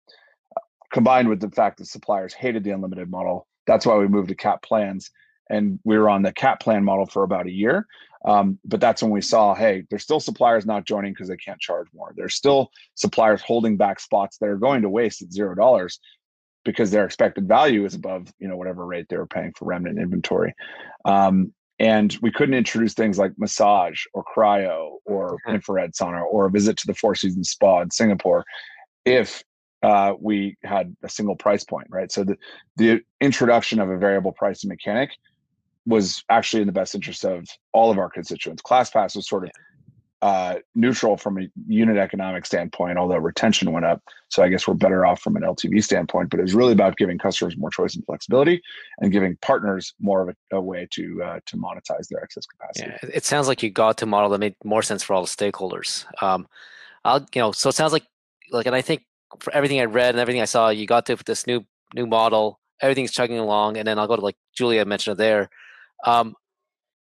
Uh, 0.55 0.62
combined 0.91 1.27
with 1.27 1.39
the 1.39 1.51
fact 1.51 1.77
that 1.77 1.85
suppliers 1.85 2.33
hated 2.33 2.63
the 2.63 2.71
unlimited 2.71 3.12
model 3.12 3.47
that's 3.67 3.85
why 3.85 3.95
we 3.95 4.07
moved 4.07 4.29
to 4.29 4.35
cap 4.35 4.63
plans 4.63 5.12
and 5.51 5.79
we 5.83 5.97
were 6.00 6.09
on 6.09 6.24
the 6.24 6.33
cap 6.33 6.59
plan 6.59 6.83
model 6.83 7.05
for 7.05 7.21
about 7.21 7.45
a 7.45 7.51
year 7.51 7.85
um, 8.25 8.59
but 8.65 8.81
that's 8.81 9.01
when 9.03 9.12
we 9.12 9.21
saw 9.21 9.53
hey 9.53 9.83
there's 9.89 10.03
still 10.03 10.19
suppliers 10.19 10.65
not 10.65 10.85
joining 10.85 11.13
because 11.13 11.27
they 11.27 11.38
can't 11.38 11.59
charge 11.59 11.88
more. 11.93 12.13
There's 12.17 12.35
still 12.35 12.71
suppliers 12.95 13.41
holding 13.41 13.77
back 13.77 14.00
spots 14.00 14.38
that 14.39 14.50
are 14.50 14.57
going 14.57 14.81
to 14.81 14.89
waste 14.89 15.21
at 15.21 15.31
zero 15.31 15.55
dollars 15.55 16.00
because 16.65 16.91
their 16.91 17.05
expected 17.05 17.47
value 17.47 17.85
is 17.85 17.95
above 17.95 18.31
you 18.39 18.47
know 18.47 18.57
whatever 18.57 18.85
rate 18.85 19.07
they 19.09 19.17
were 19.17 19.27
paying 19.27 19.53
for 19.53 19.65
remnant 19.65 19.99
inventory. 19.99 20.53
Um, 21.05 21.53
and 21.81 22.17
we 22.21 22.29
couldn't 22.29 22.55
introduce 22.55 22.93
things 22.93 23.17
like 23.17 23.31
massage 23.37 24.03
or 24.13 24.23
cryo 24.23 24.97
or 25.05 25.31
mm-hmm. 25.31 25.55
infrared 25.55 25.93
sauna 25.93 26.23
or 26.23 26.47
a 26.47 26.51
visit 26.51 26.77
to 26.77 26.87
the 26.87 26.93
four 26.93 27.15
seasons 27.15 27.51
spa 27.51 27.79
in 27.79 27.89
singapore 27.89 28.43
if 29.05 29.43
uh, 29.81 30.13
we 30.19 30.57
had 30.63 30.95
a 31.03 31.09
single 31.09 31.35
price 31.35 31.63
point 31.63 31.87
right? 31.89 32.11
So 32.11 32.23
the, 32.23 32.37
the 32.75 33.01
introduction 33.21 33.79
of 33.79 33.89
a 33.89 33.97
variable 33.97 34.31
pricing 34.31 34.67
mechanic 34.67 35.11
was 35.85 36.23
actually 36.29 36.61
in 36.61 36.67
the 36.67 36.73
best 36.73 36.95
interest 36.95 37.23
of 37.23 37.47
all 37.71 37.89
of 37.89 37.97
our 37.97 38.09
constituents. 38.09 38.61
Classpass 38.61 39.15
was 39.15 39.27
sort 39.27 39.45
of 39.45 39.51
uh, 40.21 40.55
neutral 40.75 41.15
from 41.15 41.39
a 41.39 41.47
unit 41.67 41.97
economic 41.97 42.45
standpoint, 42.45 42.97
although 42.97 43.17
retention 43.17 43.71
went 43.71 43.85
up. 43.85 44.01
So 44.29 44.43
I 44.43 44.49
guess 44.49 44.67
we're 44.67 44.73
better 44.73 45.05
off 45.05 45.21
from 45.21 45.38
an 45.38 45.43
LTV 45.43 45.81
standpoint. 45.83 46.29
But 46.29 46.39
it 46.39 46.43
was 46.43 46.53
really 46.53 46.73
about 46.73 46.97
giving 46.97 47.17
customers 47.17 47.55
more 47.57 47.69
choice 47.69 47.95
and 47.95 48.05
flexibility, 48.05 48.61
and 48.99 49.11
giving 49.11 49.38
partners 49.41 49.93
more 49.99 50.21
of 50.21 50.29
a, 50.29 50.57
a 50.57 50.61
way 50.61 50.88
to 50.91 51.23
uh, 51.23 51.39
to 51.45 51.57
monetize 51.57 52.07
their 52.09 52.21
excess 52.21 52.45
capacity. 52.45 52.91
Yeah, 52.91 53.09
it 53.13 53.25
sounds 53.25 53.47
like 53.47 53.63
you 53.63 53.69
got 53.69 53.97
to 53.99 54.05
model 54.05 54.29
that 54.29 54.39
made 54.39 54.55
more 54.63 54.81
sense 54.81 55.03
for 55.03 55.13
all 55.13 55.21
the 55.21 55.29
stakeholders. 55.29 56.05
Um, 56.21 56.47
I'll 57.05 57.25
you 57.33 57.41
know, 57.41 57.51
so 57.51 57.69
it 57.69 57.75
sounds 57.75 57.93
like 57.93 58.05
like, 58.51 58.65
and 58.65 58.75
I 58.75 58.81
think 58.81 59.05
for 59.39 59.53
everything 59.53 59.79
I 59.79 59.85
read 59.85 60.15
and 60.15 60.19
everything 60.19 60.41
I 60.41 60.45
saw, 60.45 60.69
you 60.69 60.85
got 60.85 61.05
to 61.05 61.15
this 61.25 61.47
new 61.47 61.65
new 61.95 62.05
model. 62.05 62.59
Everything's 62.81 63.11
chugging 63.11 63.39
along, 63.39 63.77
and 63.77 63.88
then 63.88 63.97
I'll 63.97 64.07
go 64.07 64.15
to 64.17 64.21
like 64.21 64.38
Julia 64.53 64.83
mentioned 64.85 65.13
it 65.13 65.17
there. 65.17 65.49
Um, 66.05 66.35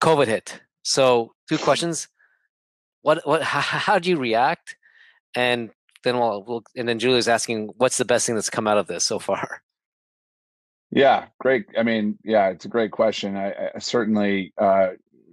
COVID 0.02 0.28
hit. 0.28 0.62
So 0.84 1.34
two 1.48 1.58
questions 1.58 2.08
what 3.02 3.26
what 3.26 3.42
how, 3.42 3.60
how 3.62 4.00
do 4.00 4.10
you 4.10 4.18
react 4.18 4.76
and 5.36 5.70
then 6.04 6.18
we'll, 6.18 6.44
we'll 6.44 6.64
and 6.76 6.88
then 6.88 7.00
Julia's 7.00 7.28
asking 7.28 7.70
what's 7.78 7.98
the 7.98 8.06
best 8.06 8.26
thing 8.26 8.36
that's 8.36 8.50
come 8.50 8.68
out 8.68 8.78
of 8.78 8.88
this 8.88 9.06
so 9.06 9.20
far 9.20 9.62
yeah 10.92 11.28
great 11.40 11.66
i 11.78 11.84
mean 11.84 12.18
yeah 12.24 12.50
it's 12.50 12.66
a 12.66 12.68
great 12.68 12.92
question 12.92 13.38
i, 13.38 13.54
I 13.76 13.80
certainly 13.80 14.54
uh, 14.58 14.90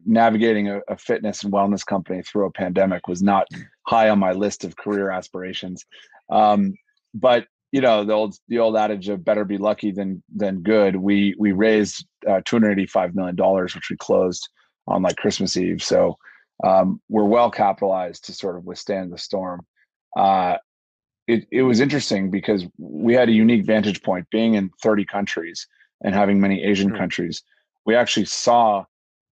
navigating 0.08 0.68
a, 0.68 0.80
a, 0.88 0.96
fitness 0.96 1.44
and 1.44 1.52
wellness 1.52 1.84
company 1.84 2.22
through 2.22 2.46
a 2.46 2.50
pandemic 2.50 3.06
was 3.06 3.22
not 3.22 3.46
high 3.86 4.08
on 4.08 4.18
my 4.18 4.32
list 4.32 4.64
of 4.64 4.76
career 4.76 5.10
aspirations. 5.10 5.84
Um, 6.30 6.74
but 7.14 7.46
you 7.70 7.82
know 7.82 8.02
the 8.04 8.14
old 8.14 8.34
the 8.48 8.58
old 8.58 8.76
adage 8.76 9.10
of 9.10 9.24
better 9.24 9.44
be 9.44 9.58
lucky 9.58 9.92
than 9.92 10.22
than 10.34 10.62
good. 10.62 10.96
We 10.96 11.34
we 11.38 11.52
raised 11.52 12.06
uh, 12.26 12.40
two 12.44 12.56
hundred 12.56 12.72
eighty 12.72 12.86
five 12.86 13.14
million 13.14 13.36
dollars, 13.36 13.74
which 13.74 13.90
we 13.90 13.96
closed 13.96 14.48
on 14.86 15.02
like 15.02 15.16
Christmas 15.16 15.56
Eve. 15.56 15.82
So 15.82 16.16
um, 16.64 17.00
we're 17.08 17.24
well 17.24 17.50
capitalized 17.50 18.24
to 18.26 18.32
sort 18.32 18.56
of 18.56 18.64
withstand 18.64 19.12
the 19.12 19.18
storm. 19.18 19.66
Uh, 20.16 20.56
it, 21.26 21.46
it 21.52 21.62
was 21.62 21.80
interesting 21.80 22.30
because 22.30 22.64
we 22.78 23.14
had 23.14 23.28
a 23.28 23.32
unique 23.32 23.66
vantage 23.66 24.02
point 24.02 24.26
being 24.30 24.54
in 24.54 24.70
30 24.82 25.04
countries 25.04 25.66
and 26.02 26.14
having 26.14 26.40
many 26.40 26.64
Asian 26.64 26.88
mm-hmm. 26.88 26.98
countries. 26.98 27.42
We 27.84 27.94
actually 27.94 28.26
saw 28.26 28.84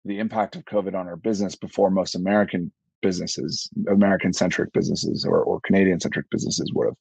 the 0.04 0.20
impact 0.20 0.56
of 0.56 0.66
COVID 0.66 0.94
on 0.94 1.08
our 1.08 1.16
business 1.16 1.56
before 1.56 1.90
most 1.90 2.16
American 2.16 2.72
businesses, 3.02 3.70
American 3.90 4.34
centric 4.34 4.72
businesses 4.74 5.26
or, 5.26 5.42
or 5.42 5.62
Canadian 5.62 6.00
centric 6.00 6.30
businesses 6.30 6.72
would 6.74 6.88
have. 6.88 6.98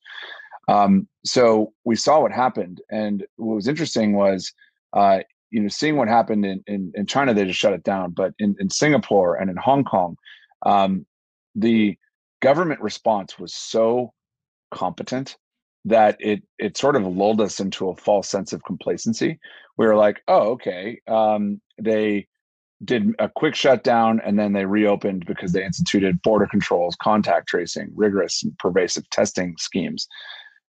Um, 0.67 1.09
so 1.25 1.73
we 1.85 1.97
saw 1.97 2.21
what 2.21 2.33
happened. 2.33 2.81
And 2.91 3.27
what 3.37 3.57
was 3.57 3.69
interesting 3.69 4.15
was, 4.15 4.53
uh, 4.95 5.21
you 5.55 5.61
know, 5.61 5.69
seeing 5.69 5.97
what 5.97 6.09
happened 6.09 6.45
in, 6.45 6.65
in, 6.67 6.91
in, 6.97 7.07
China, 7.07 7.33
they 7.33 7.45
just 7.45 7.61
shut 7.61 7.73
it 7.73 7.85
down. 7.85 8.11
But 8.11 8.35
in, 8.41 8.57
in 8.59 8.69
Singapore 8.71 9.37
and 9.37 9.49
in 9.49 9.57
Hong 9.57 9.85
Kong, 9.85 10.17
um, 10.67 11.07
the 11.55 11.97
government 12.43 12.81
response 12.81 13.39
was 13.39 13.55
so 13.55 14.13
competent 14.73 15.37
that 15.85 16.17
it 16.19 16.43
it 16.59 16.77
sort 16.77 16.97
of 16.97 17.07
lulled 17.07 17.41
us 17.41 17.61
into 17.61 17.89
a 17.89 17.97
false 17.97 18.29
sense 18.29 18.53
of 18.53 18.65
complacency. 18.65 19.39
We 19.79 19.87
were 19.87 19.95
like, 19.95 20.23
oh, 20.27 20.51
okay. 20.55 21.01
Um, 21.07 21.61
they 21.81 22.27
did 22.85 23.15
a 23.21 23.29
quick 23.29 23.55
shutdown 23.55 24.21
and 24.27 24.37
then 24.37 24.55
they 24.55 24.67
reopened 24.67 25.25
because 25.25 25.53
they 25.53 25.65
instituted 25.65 26.21
border 26.23 26.49
controls, 26.51 26.97
contact 27.01 27.47
tracing, 27.47 27.93
rigorous 27.95 28.43
and 28.43 28.59
pervasive 28.59 29.09
testing 29.11 29.55
schemes. 29.57 30.09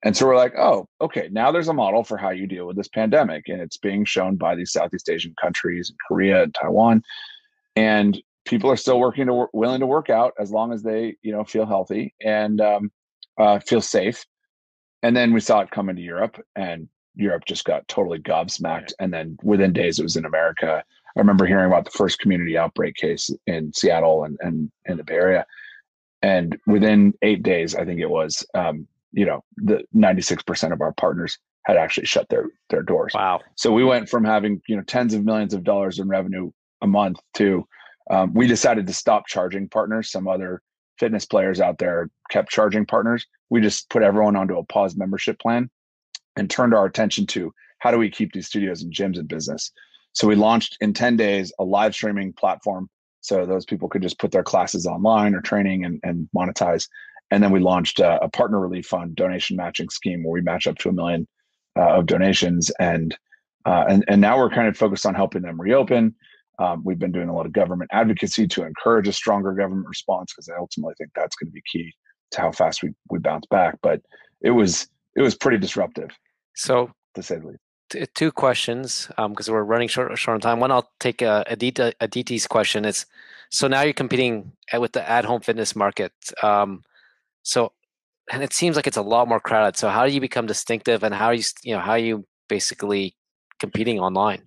And 0.04 0.16
so 0.16 0.26
we're 0.26 0.38
like, 0.38 0.54
oh, 0.58 0.88
okay, 1.02 1.28
now 1.32 1.52
there's 1.52 1.68
a 1.68 1.74
model 1.74 2.04
for 2.04 2.18
how 2.18 2.30
you 2.30 2.48
deal 2.48 2.66
with 2.66 2.78
this 2.78 2.88
pandemic. 2.88 3.50
And 3.50 3.62
it's 3.62 3.78
being 3.78 4.06
shown 4.06 4.38
by 4.38 4.56
these 4.56 4.72
Southeast 4.72 5.10
Asian 5.10 5.36
countries, 5.42 5.92
Korea 6.08 6.44
and 6.44 6.54
Taiwan. 6.54 7.04
And 7.76 8.22
people 8.46 8.72
are 8.72 8.78
still 8.78 9.00
working 9.00 9.28
to 9.28 9.34
work, 9.34 9.50
willing 9.54 9.82
to 9.82 9.86
work 9.86 10.10
out 10.10 10.34
as 10.40 10.52
long 10.52 10.72
as 10.72 10.84
they, 10.84 11.18
you 11.22 11.32
know, 11.32 11.44
feel 11.44 11.66
healthy 11.66 12.16
and 12.24 12.62
um, 12.62 12.92
uh, 13.38 13.60
feel 13.60 13.82
safe. 13.82 14.26
And 15.04 15.16
then 15.16 15.34
we 15.34 15.42
saw 15.42 15.60
it 15.60 15.72
come 15.72 15.90
into 15.90 16.02
Europe 16.02 16.42
and 16.56 16.88
Europe 17.16 17.44
just 17.46 17.66
got 17.66 17.88
totally 17.90 18.20
gobsmacked. 18.20 18.94
And 19.00 19.14
then 19.14 19.38
within 19.44 19.74
days, 19.74 20.00
it 20.00 20.04
was 20.04 20.16
in 20.16 20.26
America. 20.26 20.84
I 21.16 21.20
remember 21.20 21.46
hearing 21.46 21.68
about 21.68 21.86
the 21.86 21.92
first 21.92 22.20
community 22.20 22.58
outbreak 22.58 22.96
case 22.96 23.30
in 23.48 23.74
Seattle 23.74 24.24
and, 24.24 24.38
and 24.42 24.72
in 24.86 24.98
the 24.98 25.04
Bay 25.04 25.16
Area. 25.16 25.46
And 26.22 26.58
within 26.68 27.14
eight 27.22 27.44
days, 27.44 27.76
I 27.76 27.84
think 27.84 28.00
it 28.00 28.10
was, 28.10 28.46
um, 28.54 28.88
you 29.12 29.26
know, 29.26 29.44
the 29.58 29.84
96% 29.96 30.72
of 30.72 30.82
our 30.82 30.94
partners 30.94 31.38
had 31.66 31.78
actually 31.78 32.06
shut 32.06 32.28
their, 32.30 32.46
their 32.70 32.84
doors. 32.84 33.14
Wow. 33.14 33.42
So 33.56 33.72
we 33.72 33.84
went 33.84 34.10
from 34.10 34.24
having, 34.24 34.62
you 34.68 34.76
know, 34.76 34.84
tens 34.84 35.14
of 35.14 35.26
millions 35.26 35.54
of 35.54 35.64
dollars 35.64 36.00
in 36.00 36.08
revenue 36.08 36.52
a 36.82 36.88
month 36.88 37.20
to, 37.36 37.68
um, 38.10 38.34
we 38.34 38.48
decided 38.48 38.88
to 38.88 38.94
stop 38.94 39.28
charging 39.28 39.68
partners. 39.70 40.12
Some 40.12 40.28
other 40.28 40.62
fitness 40.98 41.26
players 41.26 41.60
out 41.62 41.78
there 41.78 42.10
kept 42.30 42.50
charging 42.50 42.86
partners. 42.86 43.26
We 43.50 43.62
just 43.62 43.90
put 43.90 44.04
everyone 44.04 44.36
onto 44.36 44.58
a 44.58 44.64
pause 44.66 44.96
membership 44.96 45.40
plan 45.40 45.70
and 46.36 46.50
turned 46.50 46.74
our 46.74 46.86
attention 46.86 47.28
to 47.28 47.54
how 47.80 47.92
do 47.92 47.98
we 47.98 48.10
keep 48.10 48.34
these 48.34 48.48
studios 48.48 48.82
and 48.82 48.94
gyms 48.94 49.18
in 49.18 49.26
business. 49.26 49.72
So 50.14 50.28
we 50.28 50.36
launched 50.36 50.78
in 50.82 50.94
10 50.94 51.18
days 51.18 51.52
a 51.60 51.64
live 51.64 51.94
streaming 51.94 52.34
platform. 52.34 52.90
So 53.22 53.46
those 53.46 53.66
people 53.66 53.90
could 53.90 54.02
just 54.02 54.20
put 54.20 54.32
their 54.32 54.44
classes 54.44 54.86
online 54.86 55.36
or 55.36 55.42
training 55.42 55.86
and, 55.86 56.00
and 56.04 56.30
monetize. 56.36 56.88
And 57.32 57.44
then 57.44 57.52
we 57.52 57.60
launched 57.60 58.00
a, 58.00 58.24
a, 58.24 58.30
partner 58.30 58.60
relief 58.60 58.88
fund 58.88 59.16
donation 59.16 59.56
matching 59.56 59.90
scheme 59.90 60.24
where 60.24 60.34
we 60.34 60.42
match 60.42 60.68
up 60.68 60.78
to 60.80 60.90
a 60.90 60.94
million 60.94 61.28
uh, 61.78 61.98
of 61.98 62.08
donations. 62.08 62.72
And, 62.80 63.16
uh, 63.66 63.86
and, 63.88 64.04
and 64.08 64.20
now 64.20 64.38
we're 64.38 64.50
kind 64.50 64.68
of 64.68 64.76
focused 64.76 65.06
on 65.06 65.14
helping 65.14 65.44
them 65.44 65.62
reopen. 65.62 66.16
Um, 66.58 66.82
we've 66.84 67.00
been 67.00 67.12
doing 67.12 67.30
a 67.30 67.36
lot 67.36 67.46
of 67.46 67.54
government 67.54 67.90
advocacy 67.94 68.48
to 68.48 68.66
encourage 68.66 69.08
a 69.08 69.14
stronger 69.14 69.54
government 69.54 69.88
response 69.88 70.34
because 70.34 70.50
I 70.50 70.58
ultimately 70.58 70.94
think 70.98 71.12
that's 71.16 71.36
going 71.36 71.48
to 71.48 71.54
be 71.54 71.64
key 71.72 71.94
to 72.32 72.42
how 72.42 72.52
fast 72.52 72.84
we, 72.84 72.94
we 73.10 73.20
bounce 73.20 73.46
back. 73.48 73.78
But 73.82 74.02
it 74.42 74.52
was 74.52 74.88
it 75.16 75.22
was 75.22 75.36
pretty 75.36 75.58
disruptive. 75.58 76.10
So 76.56 76.92
to 77.16 77.24
say 77.24 77.38
the 77.38 77.48
least. 77.48 77.60
T- 77.90 78.06
two 78.14 78.32
questions 78.32 79.08
because 79.08 79.50
um, 79.50 79.54
we're 79.54 79.64
running 79.64 79.88
short, 79.88 80.16
short 80.18 80.36
on 80.36 80.42
time. 80.42 80.60
One, 80.60 80.72
I'll 80.72 80.92
take 81.00 81.22
a 81.22 81.44
Aditi, 81.48 81.94
Aditi's 82.02 82.46
question. 82.46 82.86
It's 82.86 83.06
so 83.50 83.68
now 83.68 83.82
you're 83.82 83.94
competing 83.94 84.52
with 84.78 84.92
the 84.92 85.10
at-home 85.10 85.42
fitness 85.42 85.76
market. 85.76 86.12
Um, 86.44 86.84
so, 87.50 87.72
and 88.32 88.44
it 88.44 88.54
seems 88.54 88.76
like 88.76 88.88
it's 88.88 88.98
a 88.98 89.02
lot 89.02 89.28
more 89.28 89.40
crowded. 89.40 89.78
So, 89.78 89.90
how 89.90 90.06
do 90.06 90.14
you 90.14 90.22
become 90.22 90.46
distinctive, 90.46 91.04
and 91.04 91.14
how 91.14 91.28
are 91.28 91.34
you, 91.34 91.44
you 91.64 91.74
know, 91.74 91.82
how 91.82 91.92
are 91.92 91.98
you 92.00 92.26
basically 92.48 93.16
competing 93.60 94.00
online? 94.00 94.44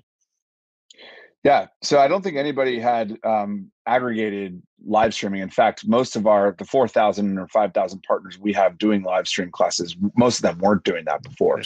Yeah, 1.44 1.66
so 1.82 1.98
I 1.98 2.06
don't 2.06 2.22
think 2.22 2.36
anybody 2.36 2.78
had 2.78 3.18
um, 3.24 3.72
aggregated 3.86 4.62
live 4.86 5.12
streaming. 5.12 5.42
In 5.42 5.50
fact, 5.50 5.86
most 5.86 6.14
of 6.14 6.28
our 6.28 6.54
the 6.56 6.64
four 6.64 6.86
thousand 6.86 7.38
or 7.38 7.48
five 7.48 7.74
thousand 7.74 8.04
partners 8.06 8.38
we 8.38 8.52
have 8.52 8.78
doing 8.78 9.02
live 9.02 9.26
stream 9.26 9.50
classes, 9.50 9.96
most 10.16 10.38
of 10.38 10.42
them 10.42 10.58
weren't 10.58 10.84
doing 10.84 11.04
that 11.06 11.22
before. 11.22 11.60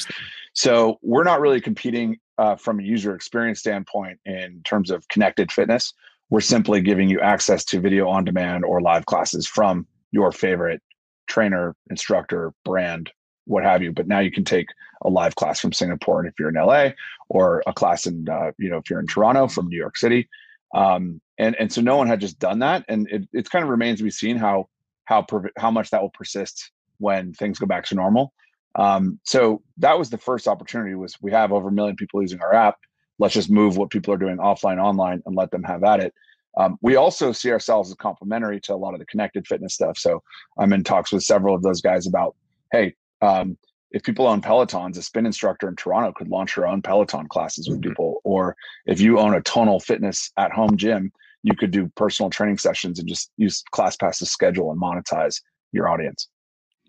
So 0.55 0.99
we're 1.03 1.25
not 1.25 1.41
really 1.41 1.61
competing 1.61 2.19
uh, 2.39 2.57
from 2.57 2.81
a 2.81 2.83
user 2.83 3.15
experience 3.15 3.59
standpoint 3.59 4.19
in 4.25 4.63
terms 4.65 4.91
of 4.91 5.07
connected 5.09 5.53
fitness. 5.53 5.93
We're 6.31 6.41
simply 6.41 6.81
giving 6.81 7.11
you 7.11 7.21
access 7.21 7.63
to 7.67 7.81
video 7.81 8.09
on 8.09 8.25
demand 8.25 8.65
or 8.65 8.81
live 8.81 9.05
classes 9.05 9.47
from 9.47 9.87
your 10.11 10.33
favorite 10.33 10.81
trainer, 11.27 11.75
instructor, 11.91 12.53
brand, 12.65 13.11
what 13.47 13.65
have 13.65 13.83
you. 13.83 13.93
But 13.93 14.09
now 14.09 14.21
you 14.21 14.31
can 14.31 14.45
take 14.45 14.69
a 15.03 15.09
live 15.09 15.35
class 15.37 15.61
from 15.61 15.73
Singapore, 15.73 16.21
and 16.21 16.29
if 16.29 16.35
you're 16.39 16.49
in 16.49 16.55
LA, 16.55 16.91
or 17.29 17.63
a 17.67 17.73
class 17.73 18.07
in 18.07 18.29
uh, 18.29 18.53
you 18.59 18.71
know 18.71 18.79
if 18.79 18.91
you're 18.91 19.01
in 19.01 19.07
Toronto 19.07 19.49
from 19.49 19.69
New 19.69 19.77
York 19.77 19.97
City, 19.97 20.29
um, 20.75 21.21
and 21.39 21.57
and 21.57 21.73
so 21.73 21.81
no 21.81 21.97
one 21.97 22.07
had 22.07 22.21
just 22.21 22.39
done 22.39 22.61
that, 22.61 22.85
and 22.89 23.09
it, 23.11 23.29
it 23.33 23.51
kind 23.51 23.63
of 23.63 23.69
remains 23.69 23.99
to 23.99 24.05
be 24.05 24.11
seen 24.11 24.37
how 24.37 24.69
how 25.05 25.25
how 25.57 25.71
much 25.71 25.91
that 25.91 26.03
will 26.03 26.11
persist 26.11 26.71
when 26.99 27.33
things 27.33 27.59
go 27.59 27.67
back 27.67 27.85
to 27.87 27.95
normal. 27.95 28.33
Um, 28.75 29.19
so 29.25 29.63
that 29.79 29.99
was 29.99 30.11
the 30.11 30.19
first 30.19 30.47
opportunity 30.47 30.95
was 30.95 31.17
we 31.21 31.33
have 31.33 31.53
over 31.53 31.69
a 31.69 31.73
million 31.73 31.97
people 31.97 32.21
using 32.21 32.41
our 32.41 32.55
app. 32.55 32.77
Let's 33.19 33.35
just 33.35 33.51
move 33.51 33.77
what 33.77 33.91
people 33.91 34.13
are 34.13 34.19
doing 34.19 34.37
offline 34.37 34.79
online 34.83 35.23
and 35.25 35.35
let 35.35 35.51
them 35.51 35.63
have 35.63 35.83
at 35.83 36.01
it. 36.01 36.15
Um, 36.57 36.79
we 36.81 36.97
also 36.97 37.33
see 37.33 37.51
ourselves 37.51 37.91
as 37.91 37.97
complementary 37.97 38.61
to 38.63 38.75
a 38.75 38.77
lot 38.77 38.95
of 38.95 39.01
the 39.01 39.07
connected 39.07 39.47
fitness 39.47 39.75
stuff. 39.75 39.99
So 39.99 40.23
I'm 40.59 40.73
in 40.73 40.85
talks 40.85 41.13
with 41.13 41.23
several 41.23 41.55
of 41.55 41.63
those 41.63 41.81
guys 41.81 42.07
about, 42.07 42.35
hey, 42.73 42.95
um, 43.21 43.59
if 43.91 44.03
people 44.03 44.27
own 44.27 44.43
Pelotons, 44.43 44.99
a 44.99 45.03
spin 45.03 45.27
instructor 45.27 45.69
in 45.69 45.77
Toronto 45.77 46.13
could 46.13 46.29
launch 46.29 46.55
her 46.55 46.67
own 46.67 46.83
Peloton 46.83 47.29
classes 47.29 47.69
with 47.69 47.81
mm-hmm. 47.81 47.91
people. 47.91 48.21
Or 48.25 48.57
if 48.87 49.01
you 49.01 49.19
own 49.19 49.35
a 49.35 49.41
tonal 49.43 49.81
fitness 49.81 50.33
at 50.37 50.53
home 50.53 50.77
gym, 50.77 51.13
you 51.43 51.55
could 51.55 51.71
do 51.71 51.91
personal 51.95 52.29
training 52.29 52.59
sessions 52.59 52.99
and 52.99 53.09
just 53.09 53.31
use 53.37 53.63
ClassPass 53.73 54.19
to 54.19 54.27
schedule 54.27 54.71
and 54.73 54.81
monetize 54.81 55.41
your 55.73 55.89
audience. 55.89 56.29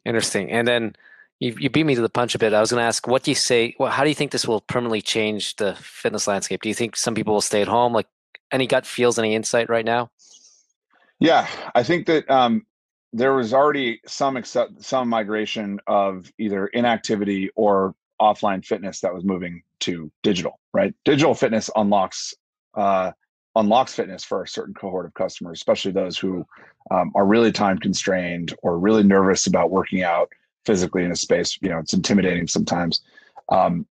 Interesting. 0.05 0.49
And 0.49 0.67
then 0.67 0.95
you, 1.39 1.55
you 1.59 1.69
beat 1.69 1.85
me 1.85 1.93
to 1.93 2.01
the 2.01 2.09
punch 2.09 2.33
a 2.33 2.39
bit. 2.39 2.53
I 2.53 2.59
was 2.59 2.71
going 2.71 2.81
to 2.81 2.87
ask, 2.87 3.07
what 3.07 3.23
do 3.23 3.31
you 3.31 3.35
say? 3.35 3.75
Well, 3.77 3.91
how 3.91 4.03
do 4.03 4.09
you 4.09 4.15
think 4.15 4.31
this 4.31 4.47
will 4.47 4.61
permanently 4.61 5.01
change 5.01 5.55
the 5.57 5.75
fitness 5.75 6.27
landscape? 6.27 6.61
Do 6.61 6.69
you 6.69 6.75
think 6.75 6.95
some 6.95 7.13
people 7.13 7.33
will 7.33 7.41
stay 7.41 7.61
at 7.61 7.67
home? 7.67 7.93
Like 7.93 8.07
any 8.51 8.67
gut 8.67 8.85
feels, 8.85 9.19
any 9.19 9.35
insight 9.35 9.69
right 9.69 9.85
now? 9.85 10.09
Yeah, 11.19 11.47
I 11.73 11.83
think 11.83 12.05
that 12.07 12.29
um, 12.29 12.65
there 13.13 13.33
was 13.33 13.53
already 13.53 13.99
some 14.05 14.37
accept, 14.37 14.83
some 14.83 15.09
migration 15.09 15.79
of 15.87 16.31
either 16.37 16.67
inactivity 16.67 17.49
or 17.55 17.95
offline 18.21 18.63
fitness 18.65 19.01
that 19.01 19.13
was 19.13 19.23
moving 19.23 19.63
to 19.79 20.11
digital. 20.23 20.59
Right, 20.73 20.93
digital 21.05 21.33
fitness 21.33 21.69
unlocks 21.75 22.33
uh, 22.75 23.11
unlocks 23.55 23.95
fitness 23.95 24.23
for 24.23 24.43
a 24.43 24.47
certain 24.47 24.73
cohort 24.73 25.05
of 25.05 25.13
customers, 25.15 25.59
especially 25.59 25.91
those 25.91 26.17
who 26.17 26.45
um, 26.91 27.11
are 27.15 27.25
really 27.25 27.51
time 27.51 27.77
constrained 27.79 28.53
or 28.61 28.77
really 28.77 29.03
nervous 29.03 29.47
about 29.47 29.71
working 29.71 30.03
out 30.03 30.31
physically 30.65 31.03
in 31.03 31.11
a 31.11 31.15
space. 31.15 31.57
You 31.61 31.69
know, 31.69 31.79
it's 31.79 31.93
intimidating 31.93 32.47
sometimes. 32.47 33.01
Um, 33.49 33.87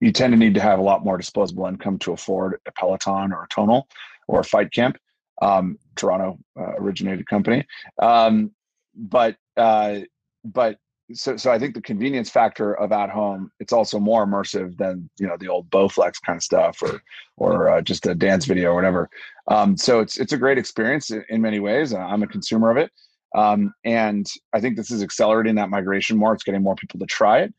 you 0.00 0.12
tend 0.12 0.32
to 0.32 0.38
need 0.38 0.54
to 0.54 0.60
have 0.60 0.78
a 0.78 0.82
lot 0.82 1.04
more 1.04 1.16
disposable 1.16 1.66
income 1.66 1.98
to 2.00 2.12
afford 2.12 2.60
a 2.66 2.72
Peloton 2.72 3.32
or 3.32 3.44
a 3.44 3.48
Tonal 3.48 3.88
or 4.26 4.40
a 4.40 4.44
Fight 4.44 4.72
Camp 4.72 4.98
um, 5.42 5.78
Toronto 5.96 6.38
uh, 6.58 6.74
originated 6.76 7.26
company. 7.28 7.66
Um, 8.00 8.52
but 8.94 9.36
uh, 9.56 10.00
but 10.44 10.78
so 11.12 11.36
so 11.36 11.50
I 11.50 11.58
think 11.58 11.74
the 11.74 11.80
convenience 11.80 12.28
factor 12.28 12.74
of 12.74 12.92
at 12.92 13.10
home 13.10 13.50
it's 13.60 13.72
also 13.72 13.98
more 13.98 14.26
immersive 14.26 14.76
than 14.76 15.08
you 15.18 15.26
know 15.26 15.36
the 15.38 15.48
old 15.48 15.70
Bowflex 15.70 16.14
kind 16.24 16.36
of 16.36 16.42
stuff 16.42 16.82
or 16.82 17.02
or 17.36 17.70
uh, 17.70 17.80
just 17.80 18.06
a 18.06 18.14
dance 18.14 18.44
video 18.44 18.70
or 18.70 18.74
whatever. 18.74 19.08
Um, 19.48 19.76
so 19.76 20.00
it's 20.00 20.18
it's 20.18 20.32
a 20.32 20.38
great 20.38 20.58
experience 20.58 21.10
in, 21.10 21.40
many 21.40 21.60
ways. 21.60 21.94
I'm 21.94 22.22
a 22.22 22.26
consumer 22.26 22.70
of 22.70 22.76
it. 22.76 22.90
Um, 23.34 23.74
and 23.84 24.26
I 24.54 24.60
think 24.60 24.76
this 24.76 24.90
is 24.90 25.02
accelerating 25.02 25.54
that 25.56 25.68
migration 25.68 26.16
more. 26.16 26.32
It's 26.32 26.44
getting 26.44 26.62
more 26.62 26.76
people 26.76 26.98
to 27.00 27.06
try 27.06 27.40
it. 27.40 27.54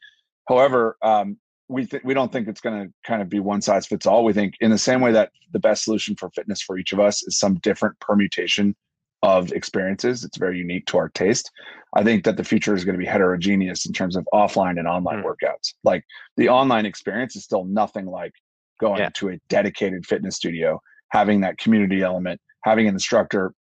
However, 0.48 0.98
um, 1.04 1.38
we 1.70 1.86
th- 1.86 2.04
we 2.04 2.14
don't 2.14 2.32
think 2.32 2.48
it's 2.48 2.62
going 2.62 2.88
to 2.88 2.94
kind 3.06 3.22
of 3.22 3.30
be 3.30 3.40
one 3.40 3.62
size 3.62 3.86
fits 3.86 4.06
all. 4.06 4.26
We 4.26 4.34
think 4.34 4.56
in 4.60 4.72
the 4.72 4.78
same 4.78 5.02
way 5.02 5.12
that 5.14 5.32
the 5.54 5.60
best 5.60 5.84
solution 5.84 6.16
for 6.16 6.30
fitness 6.32 6.62
for 6.62 6.78
each 6.78 6.92
of 6.92 7.00
us 7.00 7.24
is 7.24 7.38
some 7.38 7.56
different 7.56 8.00
permutation 8.00 8.76
of 9.22 9.52
experiences. 9.52 10.24
It's 10.24 10.38
very 10.38 10.58
unique 10.58 10.86
to 10.88 10.98
our 10.98 11.10
taste. 11.10 11.52
I 11.96 12.04
think 12.04 12.24
that 12.24 12.38
the 12.38 12.44
future 12.44 12.74
is 12.74 12.86
going 12.86 12.94
to 12.94 13.00
be 13.00 13.06
heterogeneous 13.06 13.86
in 13.86 13.94
terms 13.94 14.16
of 14.16 14.28
offline 14.34 14.80
and 14.80 14.88
online 14.88 15.24
mm. 15.24 15.26
workouts. 15.26 15.74
Like 15.84 16.04
the 16.38 16.50
online 16.50 16.86
experience 16.86 17.36
is 17.36 17.44
still 17.44 17.66
nothing 17.66 18.06
like 18.06 18.34
going 18.80 19.00
yeah. 19.00 19.10
to 19.16 19.30
a 19.30 19.38
dedicated 19.50 20.06
fitness 20.06 20.36
studio, 20.36 20.82
having 21.12 21.42
that 21.42 21.58
community 21.58 22.02
element, 22.02 22.40
having 22.64 22.88
an 22.88 22.94
instructor 22.94 23.54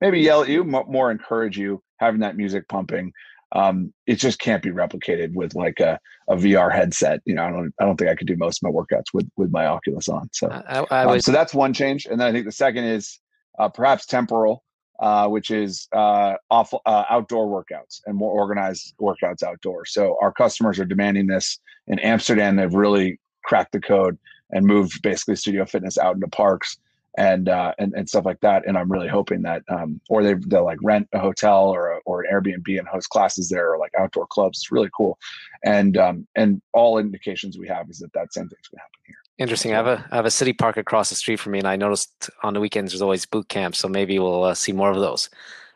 maybe 0.00 0.20
yell 0.20 0.42
at 0.42 0.48
you, 0.48 0.64
more 0.64 1.10
encourage 1.10 1.58
you, 1.58 1.82
having 1.98 2.20
that 2.20 2.36
music 2.36 2.68
pumping. 2.68 3.12
Um, 3.52 3.92
it 4.06 4.16
just 4.16 4.38
can't 4.38 4.62
be 4.62 4.70
replicated 4.70 5.32
with 5.34 5.54
like 5.54 5.80
a, 5.80 5.98
a 6.28 6.36
VR 6.36 6.72
headset. 6.72 7.20
You 7.24 7.34
know, 7.34 7.44
I 7.44 7.50
don't 7.50 7.74
I 7.80 7.84
don't 7.84 7.96
think 7.96 8.10
I 8.10 8.14
could 8.14 8.26
do 8.26 8.36
most 8.36 8.62
of 8.62 8.70
my 8.70 8.70
workouts 8.70 9.12
with 9.12 9.28
with 9.36 9.50
my 9.50 9.66
Oculus 9.66 10.08
on. 10.08 10.28
So 10.32 10.48
I, 10.50 10.84
I 10.90 11.04
um, 11.04 11.20
so 11.20 11.32
that's 11.32 11.54
one 11.54 11.72
change, 11.72 12.06
and 12.06 12.20
then 12.20 12.28
I 12.28 12.32
think 12.32 12.46
the 12.46 12.52
second 12.52 12.84
is 12.84 13.18
uh, 13.58 13.68
perhaps 13.68 14.06
temporal. 14.06 14.64
Uh, 15.00 15.26
which 15.26 15.50
is 15.50 15.88
uh, 15.96 16.34
off, 16.50 16.74
uh, 16.84 17.04
outdoor 17.08 17.46
workouts 17.46 18.02
and 18.04 18.14
more 18.14 18.32
organized 18.32 18.92
workouts 19.00 19.42
outdoors. 19.42 19.94
So 19.94 20.18
our 20.20 20.30
customers 20.30 20.78
are 20.78 20.84
demanding 20.84 21.26
this. 21.26 21.58
In 21.86 21.98
Amsterdam, 22.00 22.56
they've 22.56 22.74
really 22.74 23.18
cracked 23.42 23.72
the 23.72 23.80
code 23.80 24.18
and 24.50 24.66
moved 24.66 25.00
basically 25.00 25.36
studio 25.36 25.64
fitness 25.64 25.96
out 25.96 26.16
into 26.16 26.28
parks 26.28 26.76
and 27.16 27.48
uh, 27.48 27.72
and 27.78 27.92
and 27.94 28.08
stuff 28.08 28.24
like 28.24 28.40
that. 28.40 28.66
And 28.66 28.76
I'm 28.76 28.90
really 28.90 29.08
hoping 29.08 29.42
that, 29.42 29.62
um, 29.68 30.00
or 30.08 30.22
they 30.22 30.34
they'll 30.34 30.64
like 30.64 30.78
rent 30.82 31.08
a 31.12 31.18
hotel 31.18 31.68
or 31.68 31.89
a, 31.89 31.89
or 32.04 32.22
an 32.22 32.32
Airbnb 32.32 32.78
and 32.78 32.88
host 32.88 33.08
classes 33.10 33.48
there, 33.48 33.72
or 33.72 33.78
like 33.78 33.92
outdoor 33.98 34.26
clubs. 34.26 34.58
It's 34.58 34.72
really 34.72 34.90
cool, 34.96 35.18
and 35.64 35.96
um, 35.96 36.26
and 36.36 36.60
all 36.72 36.98
indications 36.98 37.58
we 37.58 37.68
have 37.68 37.88
is 37.90 37.98
that 37.98 38.12
that 38.12 38.32
same 38.32 38.48
thing's 38.48 38.68
going 38.68 38.78
to 38.78 38.82
happen 38.82 39.00
here. 39.06 39.16
Interesting. 39.38 39.72
I 39.72 39.76
have 39.76 39.86
a 39.86 40.06
I 40.10 40.16
have 40.16 40.26
a 40.26 40.30
city 40.30 40.52
park 40.52 40.76
across 40.76 41.08
the 41.08 41.16
street 41.16 41.40
from 41.40 41.52
me, 41.52 41.58
and 41.58 41.68
I 41.68 41.76
noticed 41.76 42.30
on 42.42 42.54
the 42.54 42.60
weekends 42.60 42.92
there's 42.92 43.02
always 43.02 43.26
boot 43.26 43.48
camps. 43.48 43.78
So 43.78 43.88
maybe 43.88 44.18
we'll 44.18 44.44
uh, 44.44 44.54
see 44.54 44.72
more 44.72 44.90
of 44.90 44.96
those. 44.96 45.30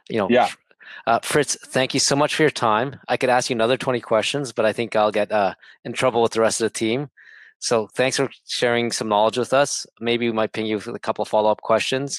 You 0.09 0.19
know, 0.19 0.29
yeah. 0.29 0.49
Uh, 1.07 1.19
Fritz, 1.23 1.57
thank 1.67 1.93
you 1.93 2.01
so 2.01 2.17
much 2.17 2.35
for 2.35 2.43
your 2.43 2.51
time. 2.51 2.97
I 3.09 3.17
could 3.17 3.29
ask 3.29 3.51
you 3.51 3.55
another 3.55 3.77
20 3.77 4.01
questions, 4.01 4.53
but 4.53 4.65
I 4.65 4.73
think 4.73 4.97
I'll 4.97 5.11
get 5.11 5.31
uh, 5.31 5.55
in 5.85 5.93
trouble 5.93 6.23
with 6.23 6.33
the 6.33 6.41
rest 6.41 6.61
of 6.61 6.73
the 6.73 6.79
team. 6.79 7.11
So 7.59 7.89
thanks 7.95 8.19
for 8.19 8.29
sharing 8.47 8.93
some 8.93 9.09
knowledge 9.09 9.39
with 9.39 9.55
us. 9.55 9.87
Maybe 9.99 10.29
we 10.29 10.35
might 10.35 10.53
ping 10.53 10.67
you 10.67 10.77
with 10.77 10.89
a 10.89 10.99
couple 10.99 11.25
follow 11.25 11.51
up 11.51 11.63
questions. 11.63 12.13